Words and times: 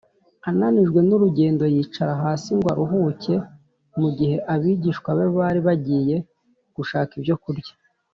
Ananijwe 0.49 0.99
n’urugendo, 1.07 1.63
yicara 1.73 2.13
hasi 2.23 2.49
ngo 2.57 2.67
aruhuke 2.73 3.33
mu 3.99 4.07
gihe 4.17 4.35
abigishwa 4.53 5.09
be 5.17 5.25
bari 5.37 5.59
bagiye 5.67 6.15
gushaka 6.75 7.11
ibyo 7.19 7.35
kurya 7.43 7.73